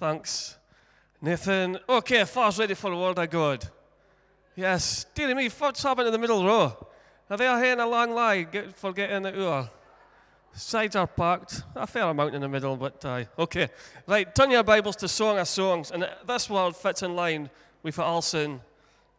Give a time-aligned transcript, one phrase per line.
[0.00, 0.56] Thanks,
[1.20, 1.78] Nathan.
[1.86, 3.68] Okay, Far's ready for the word of God.
[4.56, 6.74] Yes, dearie me, what's happened in the middle row?
[7.28, 8.14] Are they here in a long
[8.50, 9.68] get, for getting the hour?
[10.54, 11.64] Sides are packed.
[11.76, 13.68] A fair amount in the middle, but uh, okay.
[14.06, 17.50] Right, turn your Bibles to Song of Songs, and this word fits in line
[17.82, 18.58] with what Alison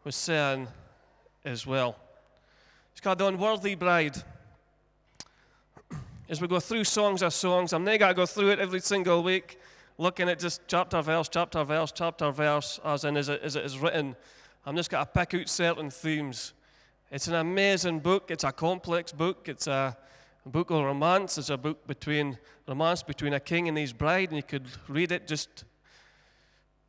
[0.02, 0.66] was saying
[1.44, 1.94] as well.
[2.90, 4.16] It's called The Unworthy Bride.
[6.28, 8.80] As we go through Songs of Songs, I'm not going to go through it every
[8.80, 9.60] single week
[9.98, 13.64] looking at just chapter, verse, chapter, verse, chapter, verse, as in as it, as it
[13.64, 14.16] is written.
[14.64, 16.52] I'm just going to pick out certain themes.
[17.10, 18.30] It's an amazing book.
[18.30, 19.48] It's a complex book.
[19.48, 19.96] It's a
[20.46, 21.38] book of romance.
[21.38, 25.12] It's a book between romance between a king and his bride, and you could read
[25.12, 25.64] it just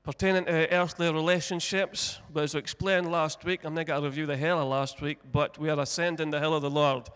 [0.03, 2.19] pertaining to earthly relationships.
[2.31, 5.01] But as we explained last week, I'm not going to review the hell of last
[5.01, 7.09] week, but we are ascending the hill of the Lord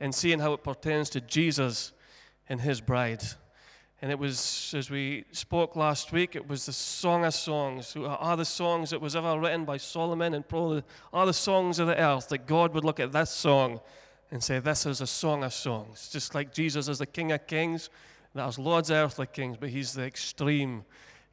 [0.00, 1.92] and seeing how it pertains to Jesus
[2.48, 3.22] and his bride.
[4.04, 8.36] And it was, as we spoke last week, it was the Song of Songs, are
[8.36, 11.98] the songs that was ever written by Solomon, and probably are the songs of the
[11.98, 13.80] earth that God would look at this song
[14.30, 16.10] and say, This is a song of songs.
[16.12, 17.88] Just like Jesus is the King of Kings,
[18.34, 20.84] there's Lord's earthly kings, but He's the extreme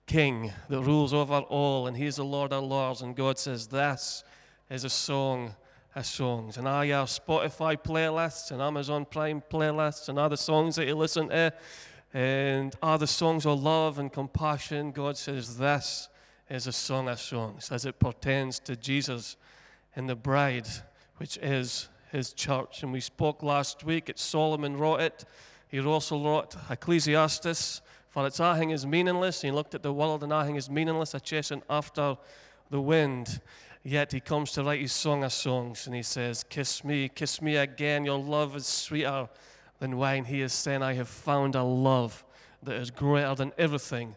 [0.05, 3.01] King that rules over all, and He's the Lord of Lords.
[3.01, 4.23] And God says, This
[4.69, 5.55] is a song
[5.93, 6.55] of songs.
[6.55, 11.27] And are your Spotify playlists and Amazon Prime playlists and other songs that you listen
[11.27, 11.51] to?
[12.13, 14.91] And are the songs of love and compassion?
[14.91, 16.09] God says this
[16.49, 19.37] is a song of songs as it pertains to Jesus
[19.95, 20.67] and the bride,
[21.17, 22.83] which is his church.
[22.83, 25.25] And we spoke last week, it's Solomon wrote it.
[25.69, 29.41] He also wrote Ecclesiastes, for its ahing is meaningless.
[29.41, 32.17] He looked at the world and ahing is meaningless, a chasing after
[32.69, 33.39] the wind.
[33.83, 37.41] Yet he comes to write his song of songs and he says, Kiss me, kiss
[37.41, 39.29] me again, your love is sweeter
[39.81, 40.25] than wine.
[40.25, 42.23] He is saying, I have found a love
[42.61, 44.15] that is greater than everything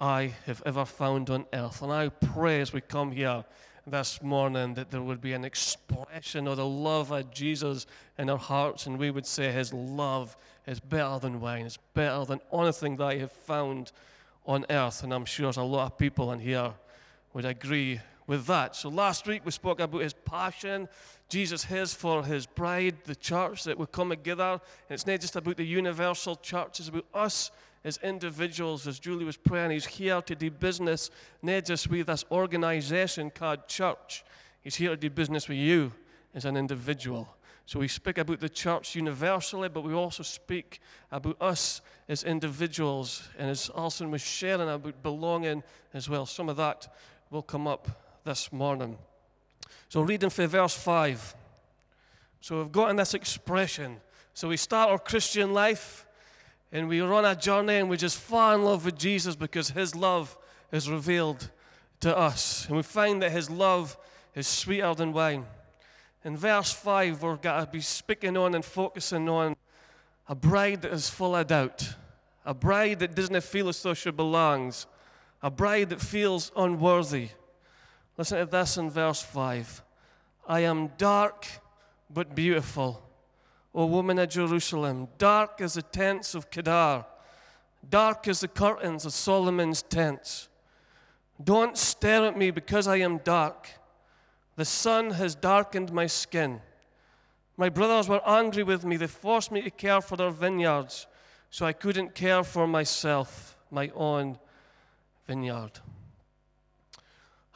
[0.00, 1.82] I have ever found on earth.
[1.82, 3.44] And I pray as we come here
[3.84, 7.86] this morning that there would be an expression of the love of Jesus
[8.18, 12.24] in our hearts, and we would say, His love is better than wine, it's better
[12.24, 13.90] than anything that I have found
[14.46, 15.02] on earth.
[15.02, 16.72] And I'm sure there's a lot of people in here
[17.34, 18.76] would agree with that.
[18.76, 20.88] So last week we spoke about his passion,
[21.30, 24.60] Jesus has for his bride, the church that would come together.
[24.88, 27.50] And it's not just about the universal church, it's about us
[27.84, 28.86] as individuals.
[28.86, 31.10] As Julie was praying, he's here to do business,
[31.40, 34.24] not just with this organization called church.
[34.60, 35.92] He's here to do business with you
[36.34, 37.28] as an individual.
[37.64, 40.80] So we speak about the church universally, but we also speak
[41.12, 43.28] about us as individuals.
[43.38, 45.62] And as Alison was sharing about belonging
[45.94, 46.92] as well, some of that
[47.30, 48.98] will come up this morning.
[49.88, 51.34] So, reading from verse 5.
[52.40, 54.00] So, we've got in this expression.
[54.34, 56.06] So, we start our Christian life
[56.72, 59.70] and we are on a journey and we just fall in love with Jesus because
[59.70, 60.36] his love
[60.70, 61.50] is revealed
[62.00, 62.66] to us.
[62.66, 63.96] And we find that his love
[64.34, 65.46] is sweeter than wine.
[66.24, 69.56] In verse 5, we're going to be speaking on and focusing on
[70.28, 71.94] a bride that is full of doubt,
[72.44, 74.86] a bride that doesn't feel as though she belongs,
[75.42, 77.30] a bride that feels unworthy,
[78.20, 79.82] Listen to this in verse 5.
[80.46, 81.46] I am dark
[82.10, 83.02] but beautiful,
[83.74, 87.06] O woman of Jerusalem, dark as the tents of Kedar,
[87.88, 90.50] dark as the curtains of Solomon's tents.
[91.42, 93.70] Don't stare at me because I am dark.
[94.56, 96.60] The sun has darkened my skin.
[97.56, 98.98] My brothers were angry with me.
[98.98, 101.06] They forced me to care for their vineyards,
[101.48, 104.38] so I couldn't care for myself, my own
[105.26, 105.80] vineyard.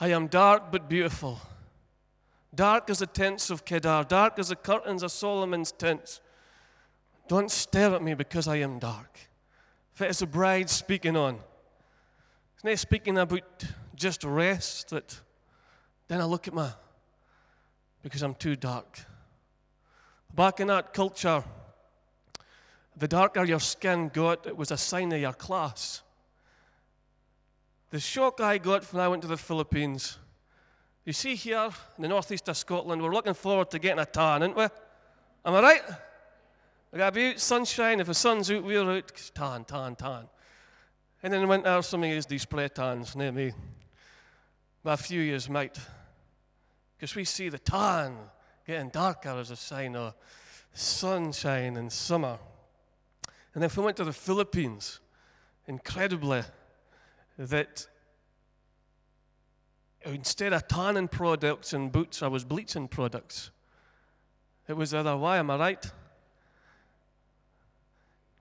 [0.00, 1.40] I am dark but beautiful.
[2.54, 6.20] Dark as the tents of Kedar, dark as the curtains of Solomon's tents.
[7.28, 9.18] Don't stare at me because I am dark.
[9.94, 11.38] If it is a bride speaking on,
[12.54, 15.20] it's not speaking about just rest that
[16.08, 16.70] then I look at my
[18.02, 19.00] because I'm too dark.
[20.34, 21.42] Back in that culture,
[22.96, 26.02] the darker your skin got, it was a sign of your class.
[27.94, 30.18] The shock I got when I went to the Philippines.
[31.04, 34.42] You see, here in the northeast of Scotland, we're looking forward to getting a tan,
[34.42, 34.64] aren't we?
[34.64, 35.82] Am I right?
[36.90, 38.00] We got to be sunshine.
[38.00, 39.12] If the sun's out, we're out.
[39.32, 40.24] Tan, tan, tan.
[41.22, 43.52] And then in winter, some of these spray tans, near me.
[44.82, 45.78] But a few years might.
[46.96, 48.16] Because we see the tan
[48.66, 50.14] getting darker as a sign of
[50.72, 52.40] sunshine and summer.
[53.54, 54.98] And then if we went to the Philippines,
[55.68, 56.42] incredibly,
[57.38, 57.86] that
[60.04, 63.50] instead of tanning products and boots, I was bleaching products.
[64.68, 65.92] It was the other way, am I right?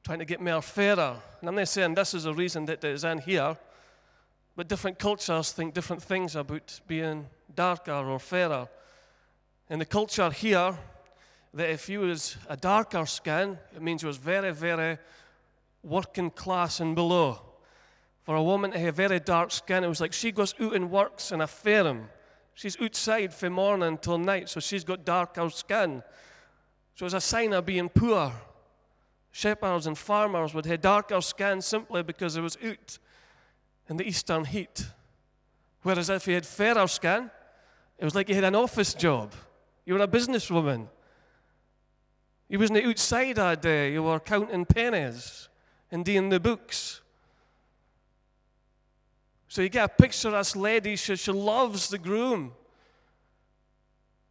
[0.04, 1.16] Trying to get more fairer.
[1.40, 3.58] And I'm not saying this is the reason that it is in here,
[4.56, 7.26] But different cultures think different things about being
[7.56, 8.68] darker or fairer.
[9.70, 10.78] In the culture here,
[11.54, 14.98] that if you was a darker skin, it means you was very, very
[15.84, 17.42] working class and below.
[18.24, 20.90] For a woman to have very dark skin, it was like she goes out and
[20.90, 22.10] works in a farm.
[22.56, 26.02] She's outside from morning till night, so she's got darker skin.
[26.96, 28.32] So it's a sign of being poor.
[29.32, 32.98] Shepherds and farmers would have darker skin simply because it was out
[33.90, 34.86] in the eastern heat.
[35.82, 37.30] Whereas if you had fairer skin,
[37.98, 39.34] it was like you had an office job.
[39.86, 40.88] You were a businesswoman.
[42.48, 43.92] You wasn't outside all day.
[43.94, 45.50] You were counting pennies
[45.92, 47.02] and doing the books.
[49.54, 50.96] So you get a picture of this lady.
[50.96, 52.54] She, she loves the groom,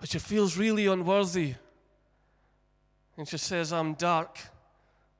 [0.01, 1.55] but she feels really unworthy.
[3.17, 4.41] And she says, I'm dark,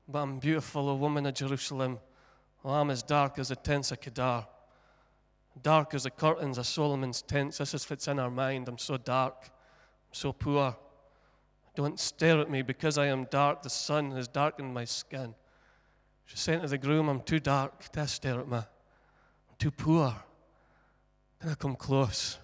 [0.09, 1.99] but I'm beautiful, a woman of Jerusalem.
[2.63, 4.45] Well, I'm as dark as the tents of Kedar,
[5.61, 7.59] dark as the curtains of Solomon's tents.
[7.59, 8.67] This is fits in our mind.
[8.67, 10.75] I'm so dark, I'm so poor.
[11.77, 13.61] Don't stare at me because I am dark.
[13.61, 15.33] The sun has darkened my skin.
[16.25, 18.59] She said to the groom, I'm too dark to stare at me.
[19.57, 20.15] Too poor.
[21.39, 22.37] Can I come close?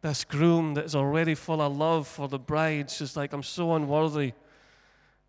[0.00, 3.74] This groom that is already full of love for the bride, she's like, I'm so
[3.74, 4.32] unworthy.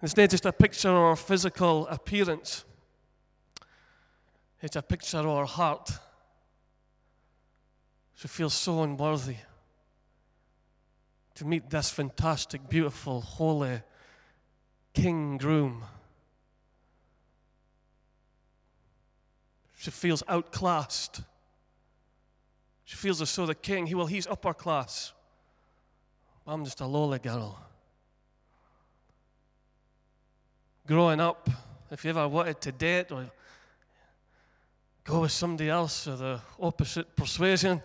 [0.02, 2.64] It's not just a picture of her physical appearance,
[4.62, 5.92] it's a picture of her heart.
[8.16, 9.38] She feels so unworthy
[11.36, 13.82] to meet this fantastic, beautiful, holy
[14.94, 15.84] king groom.
[19.80, 21.22] She feels outclassed.
[22.84, 25.14] She feels as though the king, he, well, he's upper class.
[26.46, 27.58] I'm just a lowly girl.
[30.86, 31.50] Growing up,
[31.90, 33.32] if you ever wanted to date or
[35.06, 37.82] go with somebody else of the opposite persuasion,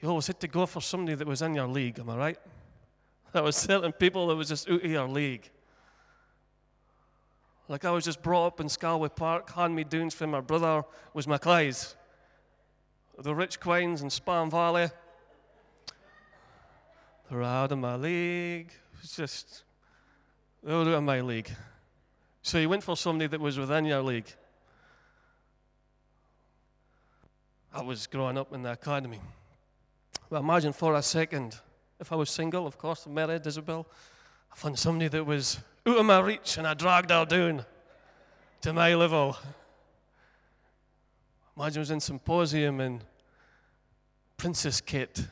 [0.00, 2.38] you always had to go for somebody that was in your league, am I right?
[3.34, 5.50] There was certain people that was just out of your league.
[7.68, 10.82] Like I was just brought up in Scalway Park, hand me downs from my brother
[11.12, 11.94] was my Maclay's.
[13.18, 14.88] The Rich Quines in Spam Valley.
[17.30, 18.70] They're out of my league.
[19.02, 19.64] It's just,
[20.62, 21.50] they're out of my league.
[22.42, 24.32] So you went for somebody that was within your league.
[27.74, 29.20] I was growing up in the academy.
[30.30, 31.58] Well, imagine for a second,
[32.00, 33.86] if I was single, of course, married Isabel,
[34.50, 37.64] I found somebody that was out of my reach and I dragged her down
[38.62, 39.36] to my level.
[41.56, 43.04] Imagine I was in symposium and
[44.36, 45.26] Princess Kate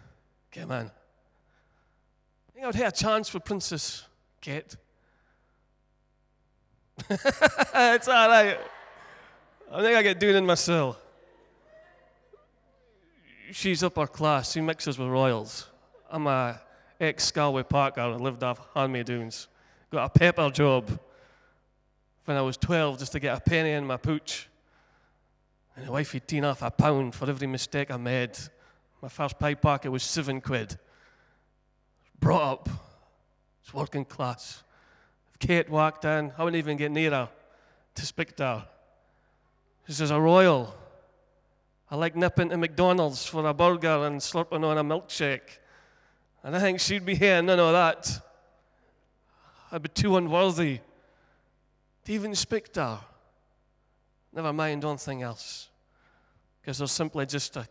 [0.51, 0.87] came in.
[0.87, 4.05] I think I would have a chance for Princess
[4.41, 4.77] Kate.
[7.11, 8.59] it's all right.
[9.71, 11.01] I think I get doing in myself
[13.53, 14.53] she's upper class.
[14.53, 15.69] She mixes with royals.
[16.11, 16.61] I'm a
[17.01, 18.01] ex Scalway Parker.
[18.01, 19.49] I lived off Hanme Dunes.
[19.91, 20.99] Got a paper job
[22.25, 24.49] when I was 12 just to get a penny in my pooch.
[25.77, 28.37] And the wifey teen off a pound for every mistake I made.
[29.01, 30.79] My first pie packet was seven quid.
[32.19, 32.69] Brought up.
[33.63, 34.63] It's working class.
[35.33, 37.29] If Kate walked in, I wouldn't even get near her
[37.95, 38.69] to speak to her.
[39.87, 40.75] This is a royal.
[41.91, 45.59] I like nipping to McDonald's for a burger and slurping on a milkshake.
[46.43, 48.26] And I think she'd be here, none of that.
[49.77, 50.81] I'd be too unworthy
[52.07, 53.01] to even speak to her.
[54.33, 55.69] Never mind anything else.
[56.59, 57.67] Because there's simply just a, a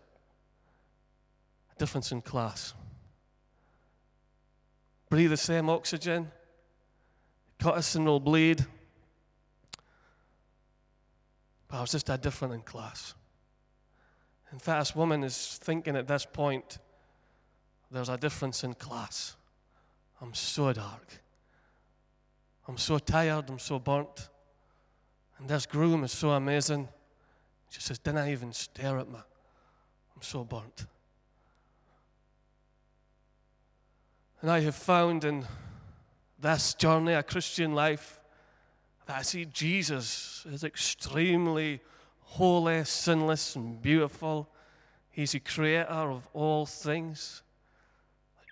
[1.79, 2.75] difference in class.
[5.09, 6.31] Breathe the same oxygen,
[7.57, 8.63] cut and will bleed.
[11.67, 13.15] But I was just a different in class.
[14.51, 16.77] In fact, this woman is thinking at this point,
[17.89, 19.35] there's a difference in class.
[20.21, 21.25] I'm so dark.
[22.67, 23.50] I'm so tired.
[23.50, 24.29] I'm so burnt.
[25.38, 26.88] And this groom is so amazing.
[27.69, 29.19] She says, Didn't I even stare at me.
[30.15, 30.86] I'm so burnt.
[34.41, 35.45] And I have found in
[36.39, 38.19] this journey, a Christian life,
[39.05, 41.81] that I see Jesus is extremely
[42.22, 44.50] holy, sinless, and beautiful.
[45.12, 47.41] He's the creator of all things.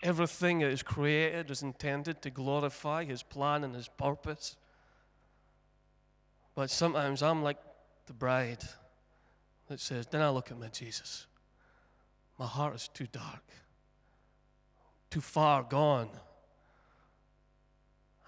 [0.04, 4.58] Everything that is created is intended to glorify His plan and His purpose.
[6.56, 7.58] But sometimes I'm like
[8.06, 8.64] the bride
[9.70, 11.26] that says, Then I look at my Jesus.
[12.38, 13.44] My heart is too dark,
[15.10, 16.10] too far gone.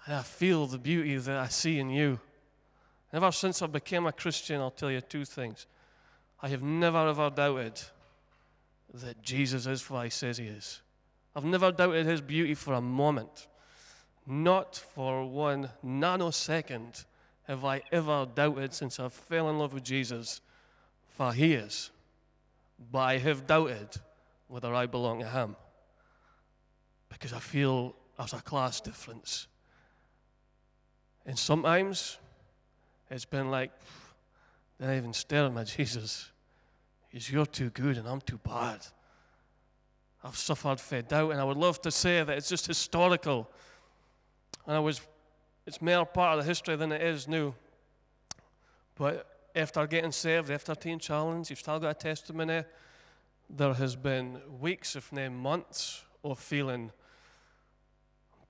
[0.06, 2.20] And I feel the beauty that I see in you.
[3.12, 5.66] Ever since I became a Christian, I'll tell you two things.
[6.40, 7.80] I have never ever doubted
[8.94, 10.80] that Jesus is what he says he is.
[11.36, 13.46] I've never doubted his beauty for a moment.
[14.26, 17.04] Not for one nanosecond
[17.46, 20.40] have I ever doubted since I fell in love with Jesus
[21.16, 21.90] for he is.
[22.90, 23.88] But I have doubted
[24.48, 25.56] whether I belong to him
[27.10, 29.46] because I feel there's a class difference.
[31.26, 32.16] And sometimes
[33.10, 33.72] it's been like,
[34.82, 36.30] I even stare at my Jesus.
[37.10, 38.86] He's you're too good and I'm too bad.
[40.26, 43.48] I've suffered for doubt, and I would love to say that it's just historical.
[44.66, 45.00] And I was,
[45.66, 47.54] it's more part of the history than it is new.
[48.96, 52.64] But after getting saved, after Teen Challenge, you've still got a testimony.
[53.48, 56.90] There has been weeks, if not months, of feeling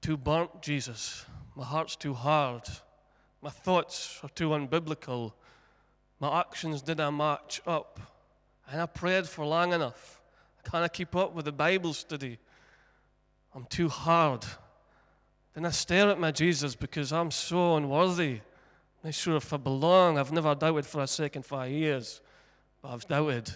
[0.01, 1.27] too burnt, Jesus.
[1.55, 2.63] My heart's too hard.
[3.43, 5.35] My thoughts are too unbiblical.
[6.21, 8.01] My actions didn't match up.
[8.71, 10.16] And I prayed for long enough.
[10.67, 12.39] I can't keep up with the Bible study.
[13.55, 14.45] I'm too hard.
[15.55, 18.33] Then I stare at my Jesus because I'm so unworthy.
[18.33, 20.19] I'm not sure if I belong.
[20.19, 22.21] I've never doubted for a second five years,
[22.83, 23.51] but I've doubted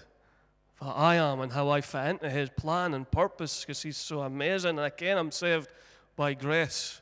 [0.79, 4.21] what I am and how I fit into His plan and purpose because He's so
[4.21, 4.79] amazing.
[4.79, 5.69] And again, I'm saved
[6.17, 7.01] by grace.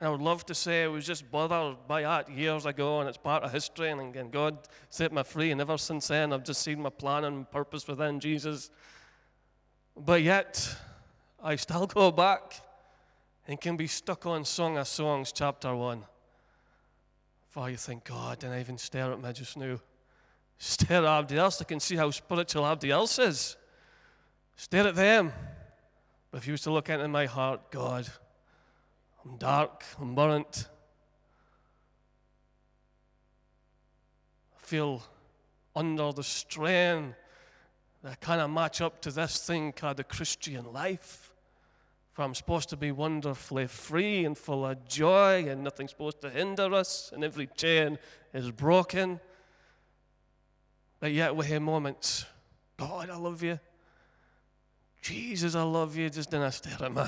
[0.00, 3.16] I would love to say I was just bothered by that years ago and it's
[3.16, 4.58] part of history and again, God
[4.90, 8.20] set me free and ever since then I've just seen my plan and purpose within
[8.20, 8.70] Jesus.
[9.96, 10.76] But yet,
[11.42, 12.60] I still go back
[13.46, 16.02] and can be stuck on Song of Songs, chapter 1.
[17.50, 19.78] For you think, God, didn't I even stare at me just now?
[20.58, 21.60] Stare at everybody else.
[21.60, 23.56] I can see how spiritual everybody else is.
[24.56, 25.32] Stare at them.
[26.30, 28.10] But if you was to look into my heart, God,
[29.24, 30.68] I'm dark, I'm burnt.
[34.56, 35.02] I feel
[35.74, 37.14] under the strain
[38.02, 41.32] that kind of match up to this thing called the Christian life.
[42.12, 46.30] For I'm supposed to be wonderfully free and full of joy, and nothing's supposed to
[46.30, 47.98] hinder us, and every chain
[48.32, 49.18] is broken.
[51.00, 52.24] But yet we have moments,
[52.76, 53.58] God, I love you.
[55.02, 56.08] Jesus, I love you.
[56.08, 57.02] Just don't stare at me.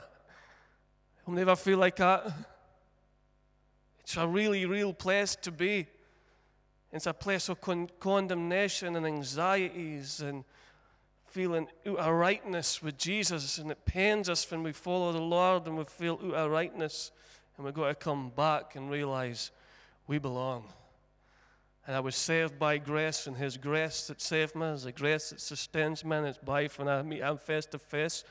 [1.27, 2.33] I'll never feel like that.
[4.01, 5.87] It's a really real place to be.
[6.93, 10.45] It's a place of con- condemnation and anxieties and
[11.27, 13.59] feeling out of rightness with Jesus.
[13.59, 17.11] And it pains us when we follow the Lord and we feel out of rightness.
[17.57, 19.51] And we've got to come back and realize
[20.07, 20.65] we belong.
[21.89, 25.31] And I was saved by grace, and His grace that saved me is the grace
[25.31, 28.25] that sustains me, and it's by when I meet Him face to face.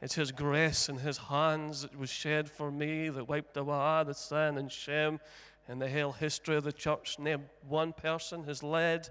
[0.00, 4.12] It's His grace and His hands that was shed for me that wiped away the
[4.12, 5.20] sin and shame
[5.68, 7.18] in the whole history of the church.
[7.18, 9.08] Name one person has led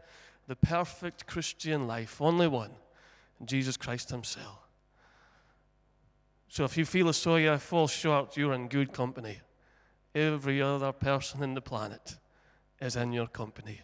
[0.47, 2.71] the perfect Christian life, only one,
[3.45, 4.59] Jesus Christ Himself.
[6.49, 9.39] So if you feel as though you fall short, you're in good company.
[10.13, 12.17] Every other person in the planet
[12.79, 13.81] is in your company.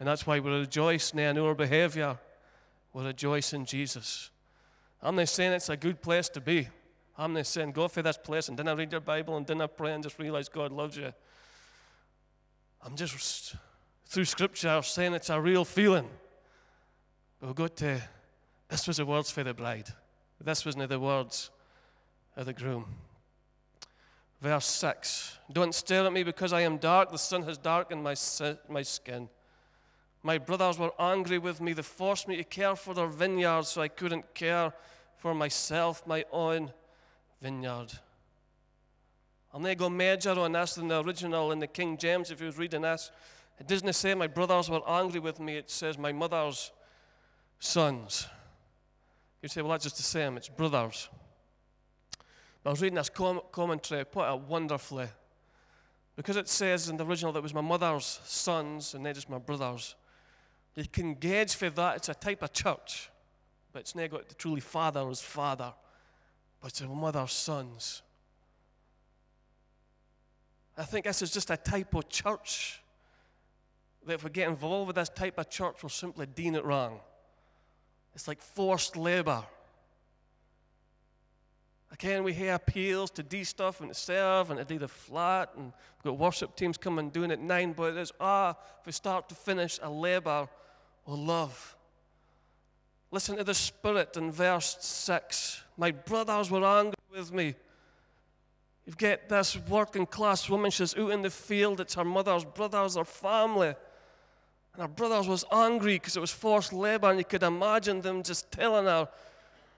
[0.00, 2.18] And that's why we rejoice in our behavior.
[2.92, 4.30] We rejoice in Jesus.
[5.02, 6.68] I'm not saying it's a good place to be.
[7.18, 9.92] I'm not saying go for this place and I read your Bible and I pray
[9.92, 11.12] and just realize God loves you.
[12.84, 13.56] I'm just
[14.06, 16.08] through Scripture saying it's a real feeling.
[17.40, 18.00] But we'll go to
[18.68, 19.88] this was the words for the bride.
[20.40, 21.50] This wasn't the words
[22.36, 22.86] of the groom.
[24.40, 27.10] Verse 6 Don't stare at me because I am dark.
[27.10, 28.14] The sun has darkened my,
[28.68, 29.28] my skin.
[30.22, 31.72] My brothers were angry with me.
[31.72, 34.72] They forced me to care for their vineyards so I couldn't care
[35.16, 36.72] for myself, my own
[37.40, 37.92] vineyard.
[39.52, 42.46] I'll not go major on this than the original in the King James if you
[42.46, 43.10] was reading this.
[43.58, 46.72] It doesn't say my brothers were angry with me, it says my mother's
[47.58, 48.26] sons.
[49.42, 51.08] You say, well, that's just the same, it's brothers.
[52.62, 55.08] But I was reading this com- commentary, put it wonderfully.
[56.16, 59.28] Because it says in the original that it was my mother's sons and not just
[59.28, 59.96] my brothers.
[60.74, 63.10] You can gauge for that it's a type of church,
[63.72, 65.72] but it's not got the truly father as father,
[66.60, 68.02] but it's a mother's sons.
[70.76, 72.80] I think this is just a type of church
[74.06, 77.00] that if we get involved with this type of church, we'll simply dean it wrong.
[78.14, 79.44] It's like forced labor.
[81.92, 85.50] Again, we hear appeals to do stuff and to serve and to do the flat,
[85.56, 89.28] and we've got worship teams coming doing it nine, but it's ah, if we start
[89.28, 90.48] to finish a labor
[91.06, 91.76] of love.
[93.10, 95.62] Listen to the Spirit in verse 6.
[95.76, 97.54] My brothers were angry with me.
[98.86, 102.96] You get this working class woman, she's out in the field, it's her mother's brothers,
[102.96, 103.74] her family.
[104.74, 108.22] And her brothers was angry because it was forced labor, and you could imagine them
[108.22, 109.08] just telling her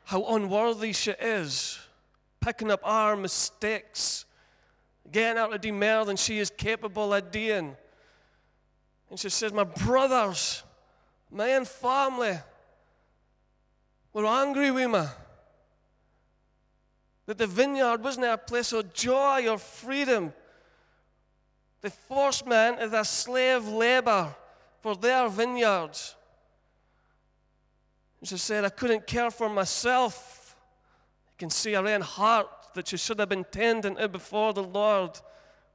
[0.04, 1.78] how unworthy she is,
[2.40, 4.25] picking up our mistakes,
[5.11, 7.76] getting her to do more than she is capable of doing.
[9.11, 10.62] And she says, My brothers,
[11.35, 12.38] my own family,
[14.12, 15.05] were angry with me.
[17.26, 20.33] That the vineyard wasn't a place of joy or freedom.
[21.81, 24.35] They forced me into slave labor
[24.81, 26.14] for their vineyards.
[28.21, 30.57] And she said, I couldn't care for myself.
[31.33, 34.62] You can see her own heart that she should have been tending to before the
[34.62, 35.19] Lord.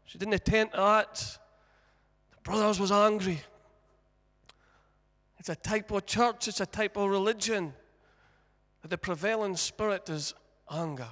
[0.05, 1.37] She didn't attend to that.
[2.31, 3.41] The brothers was angry.
[5.39, 7.73] It's a type of church, it's a type of religion.
[8.87, 10.33] The prevailing spirit is
[10.69, 11.07] anger.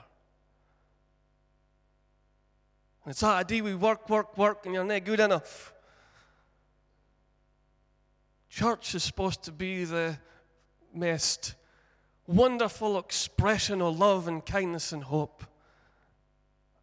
[3.03, 5.74] And it's ah, that idea we work, work, work, and you're not good enough.
[8.50, 10.17] Church is supposed to be the
[10.93, 11.55] most
[12.25, 15.43] wonderful expression of love and kindness and hope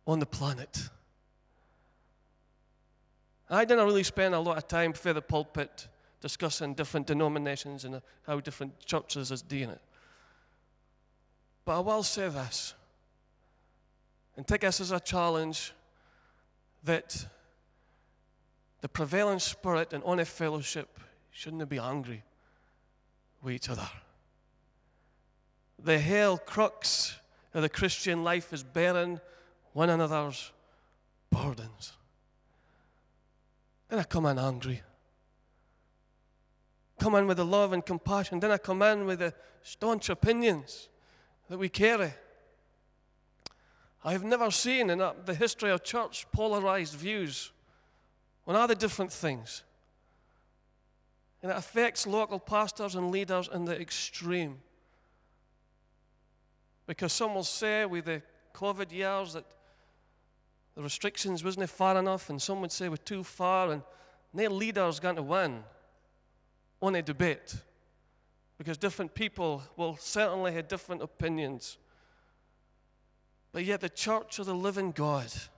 [0.07, 0.89] on the planet.
[3.51, 5.89] I didn't really spend a lot of time for the pulpit
[6.25, 9.81] discussing different denominations and how different churches is doing it.
[11.67, 12.73] But I will say this,
[14.35, 15.75] and take this as a challenge
[16.85, 17.27] that
[18.81, 20.99] the prevailing spirit in honest fellowship
[21.31, 22.23] shouldn't be angry
[23.43, 23.91] with each other.
[25.79, 27.19] The hell crux
[27.53, 29.21] of the Christian life is bearing
[29.75, 30.53] one another's
[31.31, 31.93] burdens.
[33.91, 34.81] Then I come in angry.
[37.05, 38.41] Come in with the love and compassion.
[38.41, 40.89] Then I come in with the staunch opinions
[41.51, 42.15] that we carry.
[44.03, 44.97] I have never seen in
[45.27, 47.53] the history of church polarized views
[48.47, 49.65] on other different things.
[51.43, 54.63] And it affects local pastors and leaders in the extreme.
[56.87, 58.23] Because some will say with the
[58.55, 59.45] COVID years that
[60.75, 63.83] the restrictions wasn't far enough, and some would say we're too far, and
[64.33, 65.65] no leader's going to win
[66.87, 67.57] on a debate.
[68.59, 71.79] Because different people will certainly have different opinions.
[73.53, 75.49] But yet, the church of the living God, the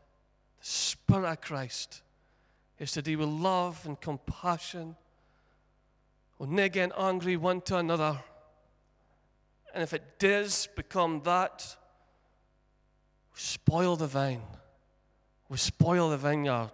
[0.61, 2.03] Spirit of Christ,
[2.79, 4.97] is to deal with love and compassion,
[6.39, 8.19] or not get angry one to another.
[9.75, 11.77] And if it does become that,
[13.35, 14.43] we spoil the vine,
[15.49, 16.73] we spoil the vineyard.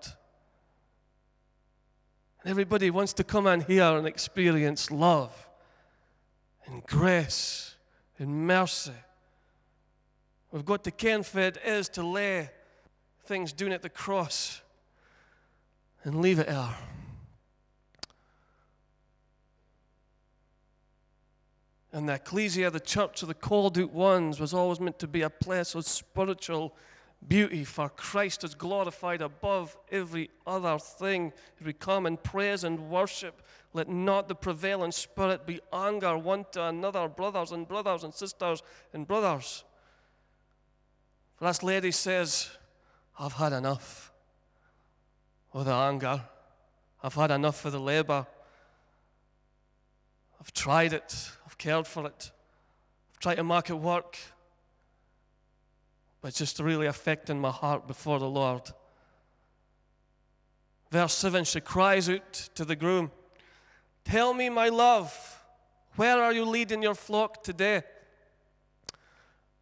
[2.43, 5.49] And everybody wants to come in here and experience love
[6.67, 7.77] and grace
[8.19, 8.93] and mercy.
[10.51, 12.51] We've got to ken for it is to lay
[13.25, 14.61] things down at the cross
[16.05, 16.77] and leave it there.
[21.93, 25.23] And the ecclesia, the church of the called out ones, was always meant to be
[25.23, 26.75] a place of spiritual
[27.29, 31.33] beauty, for Christ is glorified above every other thing.
[31.65, 36.65] We come in praise and worship, let not the prevailing spirit be anger one to
[36.65, 39.65] another, brothers and brothers and sisters and brothers.
[41.41, 42.51] This lady says,
[43.19, 44.13] I've had enough
[45.53, 46.23] of the anger.
[47.03, 48.27] I've had enough of the labor.
[50.41, 51.31] I've tried it.
[51.47, 52.31] I've cared for it.
[53.13, 54.19] I've tried to make it work.
[56.23, 58.63] But just really affecting my heart before the Lord.
[60.91, 63.11] Verse 7 She cries out to the groom,
[64.05, 65.43] Tell me, my love,
[65.97, 67.83] where are you leading your flock today?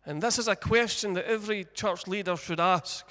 [0.04, 3.06] And this is a question that every church leader should ask.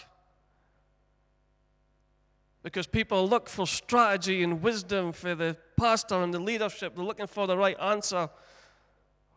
[2.62, 7.28] Because people look for strategy and wisdom for the pastor and the leadership, they're looking
[7.28, 8.30] for the right answer.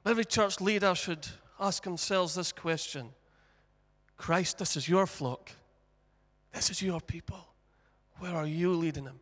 [0.05, 1.27] Every church leader should
[1.61, 3.11] ask themselves this question
[4.17, 5.51] Christ, this is your flock.
[6.53, 7.47] This is your people.
[8.19, 9.21] Where are you leading them?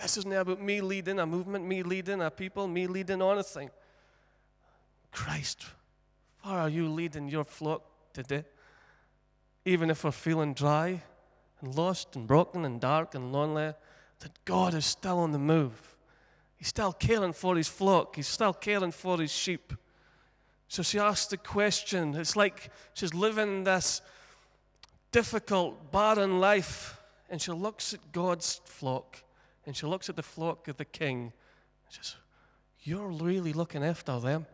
[0.00, 3.70] This isn't about me leading a movement, me leading a people, me leading anything.
[5.12, 5.64] Christ,
[6.42, 8.44] where are you leading your flock today?
[9.64, 11.02] Even if we're feeling dry
[11.60, 13.72] and lost and broken and dark and lonely,
[14.20, 15.96] that God is still on the move.
[16.56, 19.72] He's still caring for his flock, He's still caring for his sheep.
[20.68, 22.14] So she asks the question.
[22.14, 24.00] It's like she's living this
[25.12, 27.00] difficult, barren life,
[27.30, 29.22] and she looks at God's flock
[29.66, 31.32] and she looks at the flock of the king.
[31.88, 32.16] She says,
[32.82, 34.46] You're really looking after them.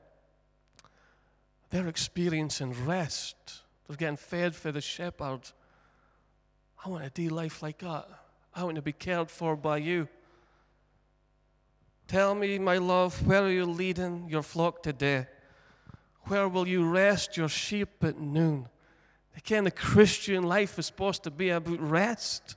[1.71, 3.63] They're experiencing rest.
[3.87, 5.41] They're getting fed for the shepherd.
[6.85, 8.09] I want to do life like that.
[8.55, 10.09] I want to be cared for by you.
[12.09, 15.27] Tell me, my love, where are you leading your flock today?
[16.31, 18.69] Where will you rest your sheep at noon?
[19.37, 22.55] Again, the Christian life is supposed to be about rest.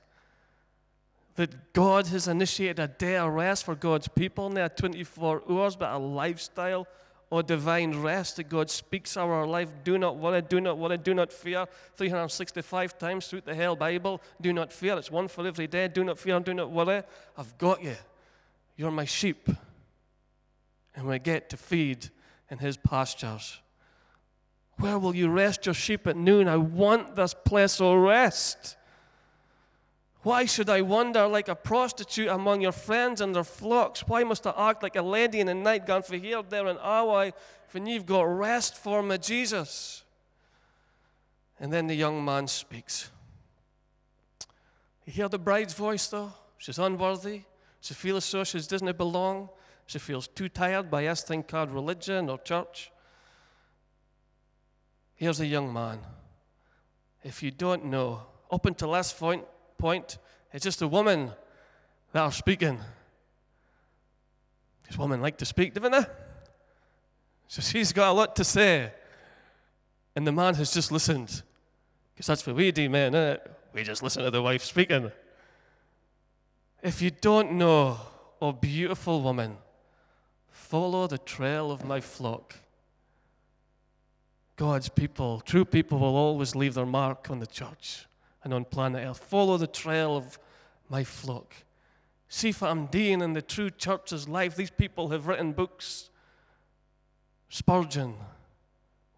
[1.34, 5.90] That God has initiated a day of rest for God's people, not 24 hours, but
[5.90, 6.86] a lifestyle
[7.30, 9.72] or divine rest that God speaks our life.
[9.82, 11.66] Do not worry, do not worry, do not fear.
[11.96, 14.22] 365 times through the whole Bible.
[14.40, 14.96] Do not fear.
[14.98, 15.88] It's one for every day.
[15.88, 17.02] Do not fear, do not worry.
[17.36, 17.96] I've got you.
[18.76, 19.48] You're my sheep.
[20.94, 22.10] And we get to feed
[22.48, 23.58] in his pastures.
[24.78, 26.48] Where will you rest your sheep at noon?
[26.48, 28.76] I want this place of rest.
[30.22, 34.08] Why should I wander like a prostitute among your friends and their flocks?
[34.08, 37.32] Why must I act like a lady in a nightgown for here, there, and away
[37.72, 40.02] when you've got rest for me, Jesus?
[41.60, 43.10] And then the young man speaks.
[45.04, 46.32] You hear the bride's voice, though?
[46.56, 47.42] She's unworthy.
[47.82, 49.50] She feels so she doesn't belong.
[49.86, 52.90] She feels too tired by this thing called religion or church.
[55.24, 56.00] Here's a young man.
[57.22, 59.42] If you don't know, up until this point,
[59.78, 60.18] point
[60.52, 61.32] it's just a woman
[62.12, 62.78] that are speaking.
[64.82, 66.04] Because women like to speak, don't they?
[67.48, 68.92] So she's got a lot to say.
[70.14, 71.42] And the man has just listened.
[72.12, 73.50] Because that's what we do, isn't it?
[73.72, 75.10] We just listen to the wife speaking.
[76.82, 77.96] If you don't know,
[78.42, 79.56] oh beautiful woman,
[80.50, 82.56] follow the trail of my flock.
[84.56, 88.06] God's people, true people, will always leave their mark on the church
[88.44, 89.18] and on planet Earth.
[89.18, 90.38] Follow the trail of
[90.88, 91.54] my flock.
[92.62, 94.56] I'm doing in the true church's life.
[94.56, 96.10] These people have written books
[97.48, 98.14] Spurgeon,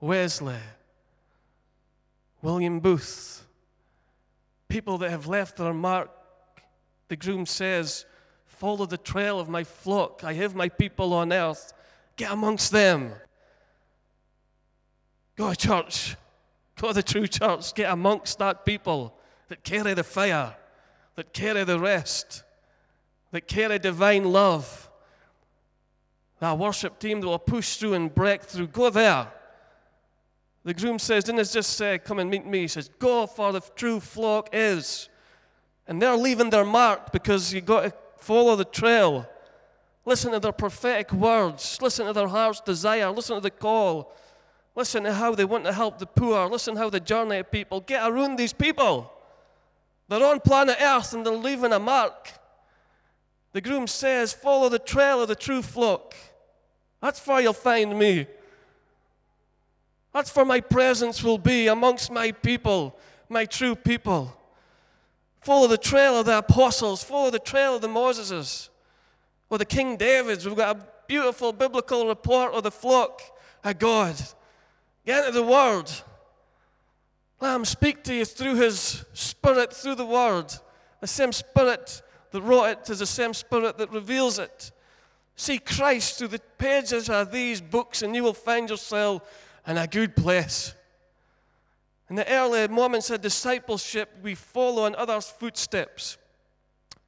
[0.01, 0.57] Wesley,
[2.43, 3.47] William Booth,
[4.69, 6.11] people that have left their mark.
[7.09, 8.05] The groom says,
[8.47, 10.23] Follow the trail of my flock.
[10.25, 11.73] I have my people on earth.
[12.17, 13.13] Get amongst them.
[15.37, 16.17] Go to church.
[16.81, 17.75] Go to the true church.
[17.75, 19.15] Get amongst that people
[19.49, 20.55] that carry the fire,
[21.15, 22.43] that carry the rest,
[23.31, 24.91] that carry divine love.
[26.41, 28.69] That worship team that will push through and break through.
[28.69, 29.29] Go there.
[30.65, 32.63] The groom says, didn't just say, Come and meet me?
[32.63, 35.09] He says, Go for the true flock is.
[35.87, 39.29] And they're leaving their mark because you've got to follow the trail.
[40.05, 41.79] Listen to their prophetic words.
[41.81, 43.11] Listen to their heart's desire.
[43.11, 44.13] Listen to the call.
[44.77, 46.47] Listen to how they want to help the poor.
[46.49, 47.81] Listen how they journey people.
[47.81, 49.11] Get around these people.
[50.09, 52.31] They're on planet Earth and they're leaving a mark.
[53.53, 56.15] The groom says, Follow the trail of the true flock.
[57.01, 58.27] That's where you'll find me.
[60.13, 64.35] That's where my presence will be amongst my people, my true people.
[65.41, 68.69] Follow the trail of the apostles, follow the trail of the Moseses,
[69.49, 70.47] or the King Davids.
[70.47, 73.23] We've got a beautiful biblical report of the flock
[73.63, 74.17] of God.
[75.07, 75.91] Get into the Word.
[77.41, 80.53] Let Him speak to you through His Spirit, through the Word.
[81.01, 84.73] The same Spirit that wrote it is the same Spirit that reveals it.
[85.37, 89.23] See Christ through the pages of these books, and you will find yourself
[89.67, 90.75] in a good place.
[92.09, 96.17] In the early moments of discipleship, we follow in others' footsteps.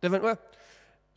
[0.01, 0.35] Different way.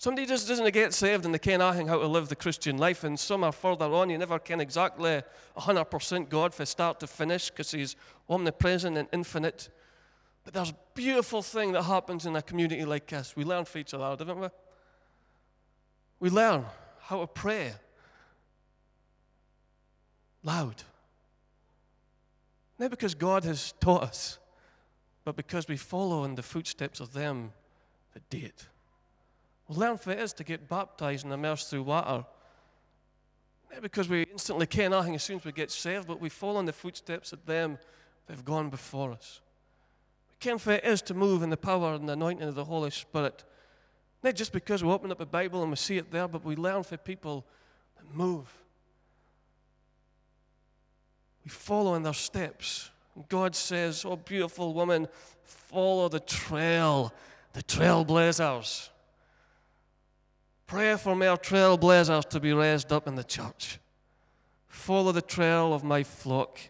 [0.02, 3.04] Somebody just doesn't get saved and they can't know how to live the Christian life,
[3.04, 4.10] and some are further on.
[4.10, 5.22] You never can exactly
[5.56, 7.96] 100% God from start to finish because He's
[8.28, 9.70] omnipresent and infinite.
[10.44, 13.36] But there's a beautiful thing that happens in a community like this.
[13.36, 14.48] We learn from each other, don't we?
[16.20, 16.66] We learn
[17.02, 17.74] how to pray
[20.44, 20.82] loud.
[22.80, 24.40] Not because God has taught us,
[25.24, 27.54] but because we follow in the footsteps of them
[28.16, 28.54] that did.
[28.56, 28.81] We
[29.78, 32.26] learn for it is to get baptized and immersed through water.
[33.72, 36.60] Not because we instantly care nothing as soon as we get saved, but we follow
[36.60, 37.78] in the footsteps of them
[38.28, 39.42] that have gone before us.
[40.30, 42.66] We care for it is to move in the power and the anointing of the
[42.66, 43.44] Holy Spirit.
[44.24, 46.56] Not just because we open up a Bible and we see it there, but we
[46.56, 47.46] learn for people
[47.98, 48.54] that move.
[51.44, 52.92] We follow in their steps.
[53.16, 55.08] And God says, Oh, beautiful woman,
[55.44, 57.12] follow the trail,
[57.54, 58.91] the trailblazers.
[60.72, 63.78] Pray for more trailblazers to be raised up in the church.
[64.70, 66.62] Follow the trail of my flock.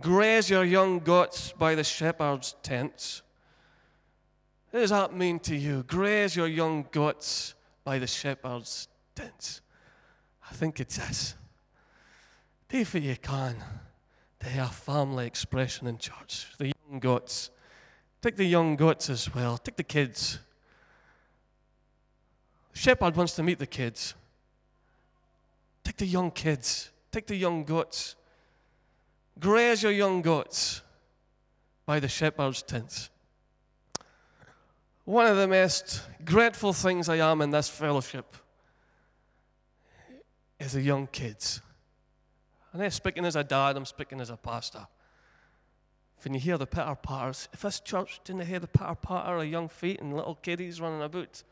[0.00, 3.20] Graze your young goats by the shepherd's tents.
[4.70, 5.82] What does that mean to you?
[5.82, 9.60] Graze your young goats by the shepherd's tents.
[10.50, 11.34] I think it's this.
[12.70, 13.56] Do what you can
[14.38, 16.46] They have family expression in church.
[16.56, 17.50] The young goats.
[18.22, 19.58] Take the young goats as well.
[19.58, 20.38] Take the kids
[22.78, 24.14] shepherd wants to meet the kids.
[25.82, 28.14] Take the young kids, take the young goats,
[29.40, 30.82] graze your young goats
[31.86, 33.10] by the shepherd's tents.
[35.04, 38.36] One of the most grateful things I am in this fellowship
[40.60, 41.60] is the young kids.
[42.72, 44.86] And I'm speaking as a dad, I'm speaking as a pastor.
[46.22, 49.48] When you hear the pitter patters, if this church didn't hear the pitter patter of
[49.48, 51.42] young feet and little kiddies running about,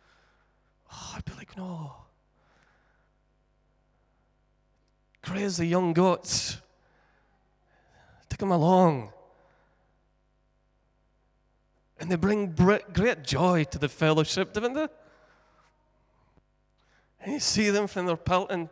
[0.93, 1.93] oh, I'd be like, no.
[5.29, 6.59] The young goats.
[8.29, 9.13] Take them along.
[11.99, 14.87] And they bring great joy to the fellowship, don't they?
[17.21, 18.69] And you see them from their pelting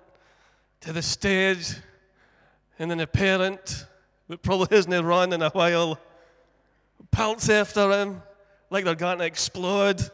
[0.83, 1.74] to the stage,
[2.79, 3.87] and then a parent
[4.29, 5.98] that probably hasn't run in a while
[7.11, 8.22] pelts after him
[8.70, 10.11] like they're going to explode.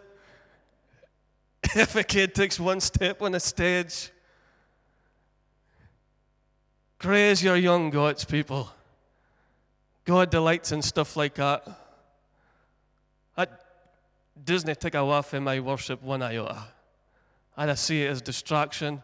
[1.74, 4.10] if a kid takes one step on a stage,
[6.98, 8.70] graze your young gods, people.
[10.04, 11.66] God delights in stuff like that.
[13.36, 13.60] At
[14.42, 16.64] Disney take a away from my worship one iota.
[17.56, 19.02] And I see it as distraction.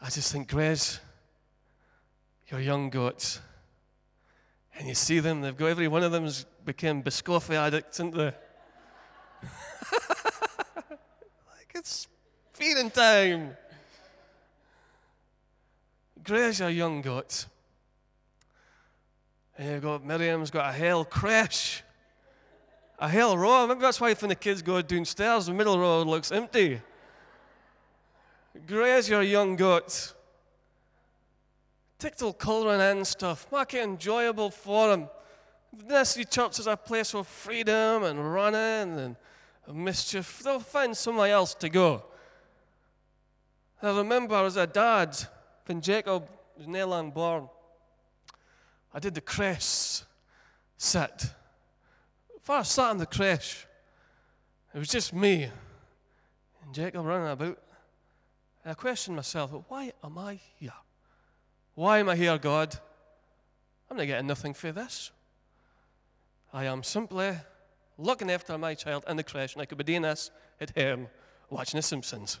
[0.00, 0.98] I just think, Grace,
[2.48, 3.40] your young goats.
[4.76, 8.32] And you see them, they've got every one of them's become Biscotti addicts, isn't they?
[10.90, 12.08] like it's
[12.52, 13.56] feeding time.
[16.24, 17.46] Grace your young goats.
[19.58, 21.82] And you've got Miriam's got a hell crash.
[22.98, 23.66] A hell row.
[23.66, 26.80] Maybe that's why when the kids go downstairs, the middle row looks empty.
[28.66, 30.14] Graze your young goats.
[31.98, 33.46] Tickle colouring and stuff.
[33.52, 35.08] Make it enjoyable for them.
[36.04, 39.16] See church is a place of freedom and running and
[39.70, 40.40] mischief.
[40.42, 42.04] They'll find somewhere else to go.
[43.82, 45.16] I remember as a dad,
[45.66, 47.48] when Jacob was nearly born,
[48.94, 50.02] I did the creche
[50.76, 51.34] set.
[52.48, 53.66] I sat in the creche,
[54.74, 55.44] it was just me
[56.64, 57.58] and Jacob running about.
[58.62, 60.72] And I questioned myself, why am I here?
[61.74, 62.78] Why am I here, God?
[63.90, 65.10] I'm not getting nothing for this.
[66.52, 67.36] I am simply
[68.02, 71.08] looking after my child in the creche, and I could be doing this at home
[71.50, 72.40] watching The Simpsons.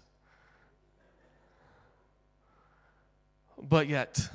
[3.62, 4.28] But yet,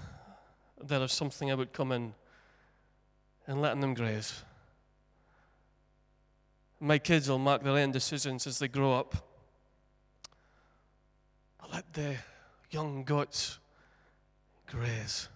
[0.81, 2.13] there is something about coming
[3.45, 4.43] and letting them graze.
[6.79, 9.15] My kids will make their own decisions as they grow up.
[11.59, 12.15] But let the
[12.69, 13.57] young goats
[14.67, 15.27] graze.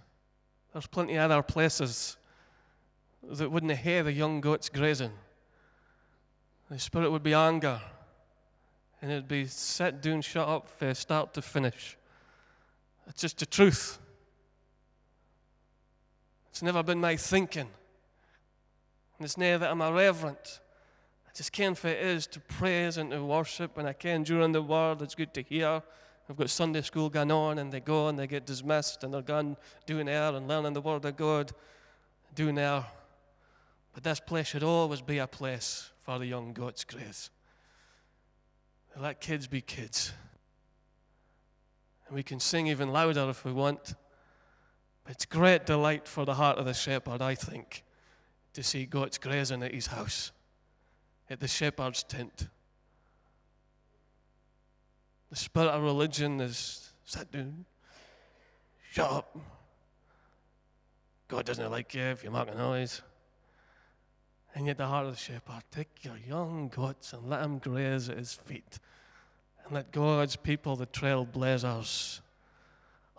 [0.71, 2.17] There's plenty of other places
[3.23, 5.11] that wouldn't hear the young goats grazing.
[6.71, 7.81] The spirit would be anger,
[9.01, 11.97] and it'd be set down, shut up from start to finish.
[13.07, 13.99] It's just the truth.
[16.49, 17.67] It's never been my thinking.
[19.17, 20.61] And it's never that I'm a reverent.
[21.27, 24.53] I just can't for it is to praise and to worship, and I can during
[24.53, 25.01] the word.
[25.01, 25.83] It's good to hear.
[26.29, 29.21] I've got Sunday school going on, and they go and they get dismissed, and they're
[29.21, 31.51] gone doing air and learning the Word of God,
[32.33, 32.85] doing air.
[33.93, 37.29] But this place should always be a place for the young God's grace.
[38.99, 40.11] Let kids be kids.
[42.05, 43.95] And we can sing even louder if we want.
[45.05, 47.85] But it's great delight for the heart of the shepherd, I think,
[48.51, 50.33] to see God's grazing at his house,
[51.29, 52.49] at the shepherd's tent.
[55.29, 57.63] The spirit of religion is sit down,
[58.91, 59.37] shut up.
[61.29, 63.01] God doesn't like you if you make a noise.
[64.53, 67.57] And yet, the heart of the shepherd, oh, take your young goats and let them
[67.57, 68.79] graze at his feet.
[69.63, 72.19] And let God's people, the trailblazers,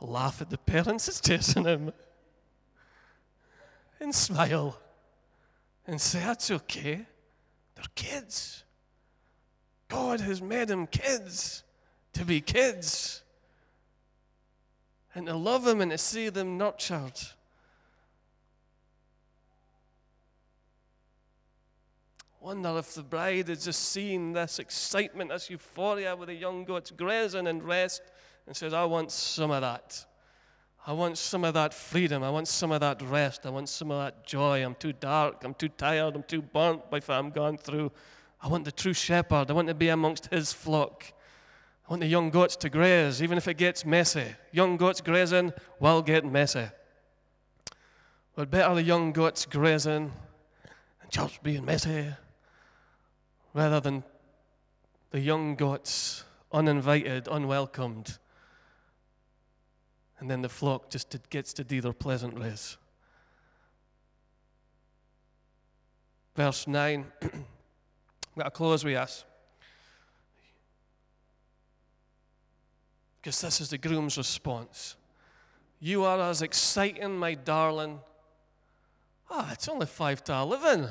[0.00, 1.92] laugh at the parents that's chasing him
[4.00, 4.78] and smile
[5.86, 7.06] and say, That's okay.
[7.74, 8.64] They're kids.
[9.88, 11.64] God has made them kids
[12.14, 13.22] to be kids
[15.14, 17.20] and to love them and to see them nurtured.
[22.42, 26.90] Wonder if the bride has just seen this excitement, this euphoria with the young goats
[26.90, 28.02] grazing and rest
[28.48, 30.04] and says, I want some of that.
[30.84, 32.24] I want some of that freedom.
[32.24, 33.46] I want some of that rest.
[33.46, 34.64] I want some of that joy.
[34.64, 35.44] I'm too dark.
[35.44, 36.16] I'm too tired.
[36.16, 37.92] I'm too burnt by what I'm gone through.
[38.40, 39.48] I want the true shepherd.
[39.48, 41.12] I want to be amongst his flock.
[41.86, 44.26] I want the young goats to graze, even if it gets messy.
[44.50, 46.66] Young goats grazing will get messy.
[48.34, 50.10] But better the young goats grazing
[51.02, 52.08] and church being messy
[53.54, 54.04] rather than
[55.10, 58.18] the young goats uninvited, unwelcomed,
[60.18, 62.76] and then the flock just gets to do their pleasant race.
[66.36, 67.30] Verse 9, I'm
[68.36, 69.24] going to close with us.
[73.20, 74.96] Because this is the groom's response.
[75.78, 78.00] You are as exciting, my darling.
[79.30, 80.88] Ah, it's only five to eleven.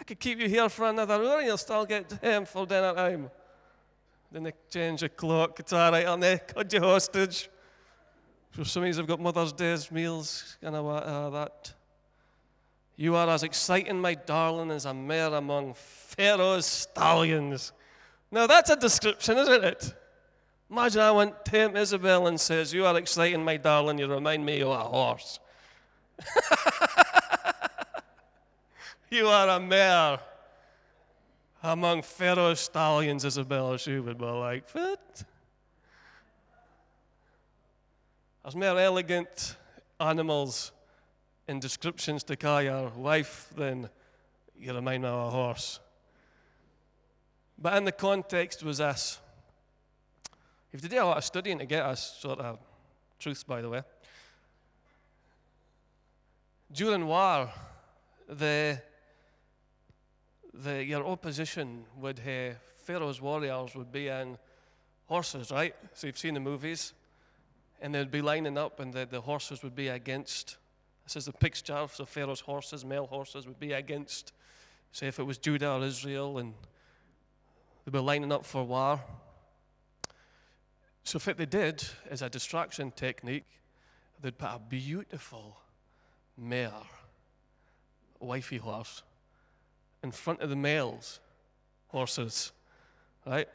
[0.00, 2.94] I could keep you here for another hour and you'll still get home for dinner
[2.94, 3.30] time.
[4.32, 5.60] Then they change the clock.
[5.60, 6.38] It's all right, on there.
[6.38, 7.50] Cut you hostage.
[8.56, 11.74] So some of have got Mother's Day's meals, kind of uh, that.
[12.96, 17.72] You are as exciting, my darling, as a mare among Pharaoh's stallions.
[18.30, 19.94] Now that's a description, isn't it?
[20.70, 24.46] Imagine I went to Aunt Isabel and says, You are exciting, my darling, you remind
[24.46, 25.40] me of a horse.
[29.10, 30.20] you are a mare
[31.62, 33.76] among Pharaoh's stallions, Isabel.
[33.76, 35.24] She would be like, What?
[38.42, 39.56] There's more elegant
[39.98, 40.72] animals
[41.46, 43.90] in descriptions to call your wife than
[44.58, 45.80] you remind me of a horse.
[47.58, 49.18] But in the context was this.
[50.72, 52.58] You have to do a lot of studying to get us sort of
[53.18, 53.82] truth, by the way.
[56.72, 57.50] During war,
[58.28, 58.80] the,
[60.54, 64.38] the, your opposition would have, Pharaoh's warriors would be in
[65.06, 65.74] horses, right?
[65.94, 66.92] So you've seen the movies.
[67.82, 70.58] And they'd be lining up, and the, the horses would be against.
[71.04, 71.86] This is the picture.
[71.90, 74.32] So Pharaoh's horses, male horses, would be against,
[74.92, 76.52] say, if it was Judah or Israel, and
[77.84, 79.00] they'd be lining up for war.
[81.04, 83.46] So, what they did as a distraction technique,
[84.20, 85.56] they'd put a beautiful
[86.36, 86.70] mare,
[88.20, 89.02] wifey horse,
[90.02, 91.20] in front of the males'
[91.88, 92.52] horses,
[93.26, 93.48] right?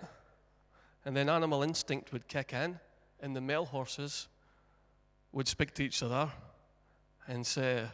[1.05, 2.79] And then animal instinct would kick in,
[3.21, 4.27] and the male horses
[5.31, 6.29] would speak to each other
[7.27, 7.85] and say,